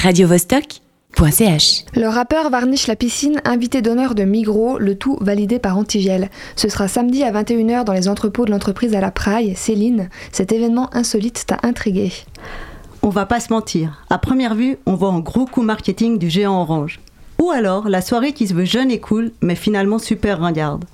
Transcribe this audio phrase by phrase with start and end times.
[0.00, 1.84] radiovostok.ch.
[1.94, 6.30] Le rappeur varniche la piscine, invité d'honneur de Migros, le tout validé par Antigel.
[6.56, 9.54] Ce sera samedi à 21h dans les entrepôts de l'entreprise à la Praille.
[9.56, 12.12] Céline, cet événement insolite t'a intrigué.
[13.02, 16.30] On va pas se mentir, à première vue, on voit un gros coup marketing du
[16.30, 17.00] géant orange.
[17.38, 20.86] Ou alors la soirée qui se veut jeune et cool, mais finalement super ringarde.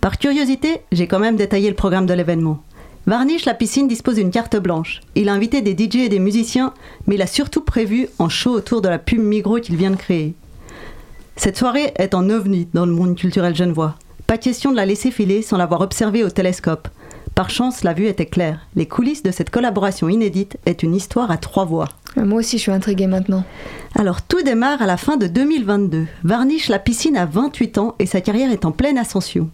[0.00, 2.64] Par curiosité, j'ai quand même détaillé le programme de l'événement.
[3.04, 5.00] Varnish La Piscine dispose d'une carte blanche.
[5.16, 6.72] Il a invité des DJ et des musiciens,
[7.06, 9.96] mais il a surtout prévu un show autour de la pub Migros qu'il vient de
[9.96, 10.34] créer.
[11.34, 13.96] Cette soirée est en ovni dans le monde culturel genevois.
[14.28, 16.86] Pas question de la laisser filer sans l'avoir observée au télescope.
[17.34, 18.60] Par chance, la vue était claire.
[18.76, 21.88] Les coulisses de cette collaboration inédite est une histoire à trois voix.
[22.16, 23.42] Moi aussi, je suis intriguée maintenant.
[23.96, 26.06] Alors tout démarre à la fin de 2022.
[26.22, 29.50] Varnish La Piscine a 28 ans et sa carrière est en pleine ascension.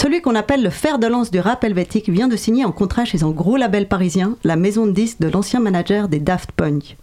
[0.00, 3.04] Celui qu'on appelle le fer de lance du rap helvétique vient de signer un contrat
[3.04, 6.96] chez un gros label parisien, la maison de disques de l'ancien manager des Daft Punk.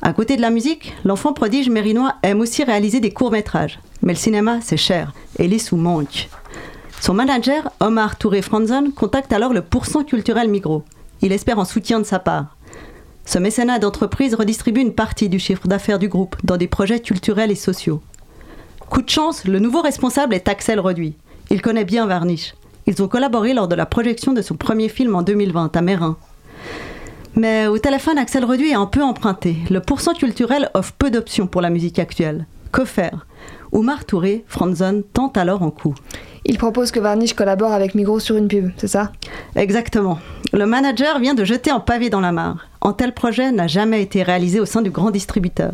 [0.00, 3.80] À côté de la musique, l'enfant prodige mérinois aime aussi réaliser des courts-métrages.
[4.00, 6.30] Mais le cinéma, c'est cher et les sous manquent.
[7.02, 10.84] Son manager, Omar Touré Franzon, contacte alors le Pourcent culturel Migros.
[11.20, 12.56] Il espère un soutien de sa part.
[13.26, 17.50] Ce mécénat d'entreprise redistribue une partie du chiffre d'affaires du groupe dans des projets culturels
[17.50, 18.00] et sociaux.
[18.88, 21.14] Coup de chance, le nouveau responsable est Axel Reduit.
[21.50, 22.54] Il connaît bien Varnish.
[22.86, 26.16] Ils ont collaboré lors de la projection de son premier film en 2020 à Mérin.
[27.36, 29.56] Mais au téléphone, Axel Reduit est un peu emprunté.
[29.70, 32.46] Le pourcent culturel offre peu d'options pour la musique actuelle.
[32.70, 33.26] Que faire?
[33.72, 35.94] Oumar Touré, Franzon, tente alors en coup.
[36.44, 39.10] Il propose que Varnish collabore avec Migros sur une pub, c'est ça?
[39.56, 40.18] Exactement.
[40.52, 42.68] Le manager vient de jeter un pavé dans la mare.
[42.82, 45.72] Un tel projet n'a jamais été réalisé au sein du grand distributeur.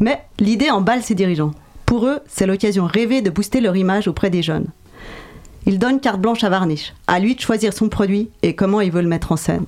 [0.00, 1.50] Mais l'idée emballe ses dirigeants.
[1.84, 4.68] Pour eux, c'est l'occasion rêvée de booster leur image auprès des jeunes.
[5.66, 6.94] Il donne carte blanche à Varnish.
[7.06, 9.66] À lui de choisir son produit et comment il veut le mettre en scène.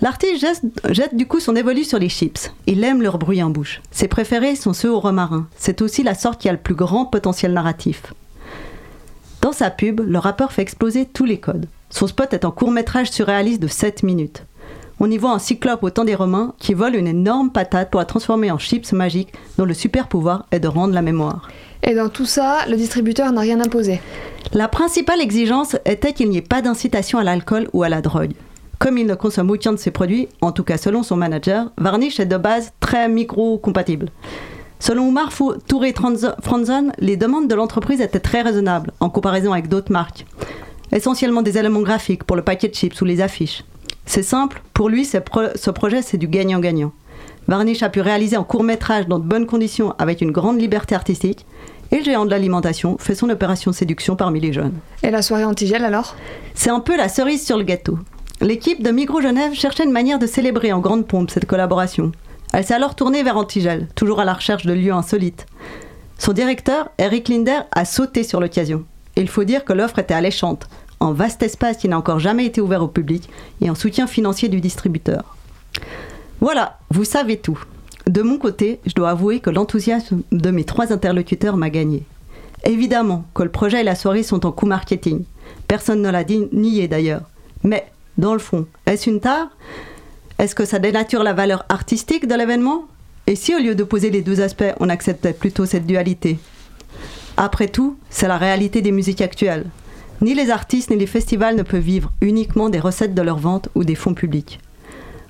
[0.00, 0.46] L'artiste
[0.90, 2.52] jette, du coup son évolu sur les chips.
[2.66, 3.80] Il aime leur bruit en bouche.
[3.90, 5.48] Ses préférés sont ceux au romarin.
[5.56, 8.12] C'est aussi la sorte qui a le plus grand potentiel narratif.
[9.40, 11.66] Dans sa pub, le rappeur fait exploser tous les codes.
[11.90, 14.44] Son spot est un court-métrage surréaliste de 7 minutes.
[15.00, 18.00] On y voit un cyclope au temps des Romains qui vole une énorme patate pour
[18.00, 21.48] la transformer en chips magique dont le super pouvoir est de rendre la mémoire.
[21.84, 24.00] Et dans tout ça, le distributeur n'a rien imposé.
[24.52, 28.32] La principale exigence était qu'il n'y ait pas d'incitation à l'alcool ou à la drogue.
[28.80, 32.18] Comme il ne consomme aucun de ses produits, en tout cas selon son manager, Varnish
[32.18, 34.08] est de base très micro-compatible.
[34.80, 35.32] Selon Omar
[35.68, 35.94] Touré
[36.42, 40.26] Franzon, les demandes de l'entreprise étaient très raisonnables en comparaison avec d'autres marques.
[40.90, 43.64] Essentiellement des éléments graphiques pour le paquet de chips ou les affiches.
[44.08, 46.92] C'est simple, pour lui, ce, pro ce projet c'est du gagnant-gagnant.
[47.46, 50.94] Varnish a pu réaliser un court métrage dans de bonnes conditions avec une grande liberté
[50.94, 51.44] artistique
[51.92, 54.72] et le géant de l'alimentation fait son opération séduction parmi les jeunes.
[55.02, 56.16] Et la soirée antigel alors?
[56.54, 57.98] C'est un peu la cerise sur le gâteau.
[58.40, 62.12] L'équipe de Migros Genève cherchait une manière de célébrer en grande pompe cette collaboration.
[62.54, 65.44] Elle s'est alors tournée vers Antigel, toujours à la recherche de lieux insolites.
[66.16, 68.86] Son directeur, Eric Linder, a sauté sur l'occasion.
[69.16, 70.66] Il faut dire que l'offre était alléchante,
[71.00, 73.28] en vaste espace qui n'a encore jamais été ouvert au public
[73.60, 75.36] et en soutien financier du distributeur.
[76.40, 77.58] Voilà, vous savez tout.
[78.06, 82.04] De mon côté, je dois avouer que l'enthousiasme de mes trois interlocuteurs m'a gagné.
[82.64, 85.24] Évidemment que le projet et la soirée sont en coup marketing.
[85.66, 87.22] Personne ne l'a nié d'ailleurs.
[87.62, 89.48] Mais, dans le fond, est-ce une tare?
[90.38, 92.84] Est-ce que ça dénature la valeur artistique de l'événement?
[93.26, 96.38] Et si au lieu d'opposer les deux aspects, on acceptait plutôt cette dualité?
[97.36, 99.66] Après tout, c'est la réalité des musiques actuelles.
[100.20, 103.68] Ni les artistes ni les festivals ne peuvent vivre uniquement des recettes de leur vente
[103.74, 104.58] ou des fonds publics.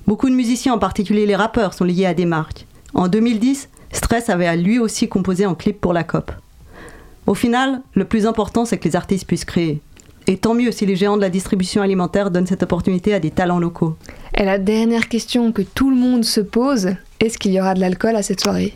[0.07, 2.65] Beaucoup de musiciens, en particulier les rappeurs, sont liés à des marques.
[2.95, 6.31] En 2010, Stress avait à lui aussi composé un clip pour la COP.
[7.27, 9.81] Au final, le plus important, c'est que les artistes puissent créer.
[10.25, 13.31] Et tant mieux si les géants de la distribution alimentaire donnent cette opportunité à des
[13.31, 13.95] talents locaux.
[14.35, 17.79] Et la dernière question que tout le monde se pose, est-ce qu'il y aura de
[17.79, 18.73] l'alcool à cette soirée?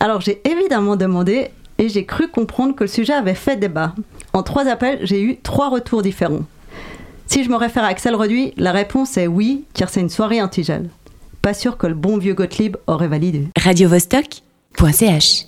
[0.00, 3.94] Alors j'ai évidemment demandé et j'ai cru comprendre que le sujet avait fait débat.
[4.32, 6.44] En trois appels, j'ai eu trois retours différents.
[7.26, 10.40] Si je me réfère à Axel Reduit, la réponse est oui, car c'est une soirée
[10.40, 10.88] antigel.
[11.42, 13.48] Pas sûr que le bon vieux Gottlieb aurait validé.
[13.56, 15.47] radiovostok.ch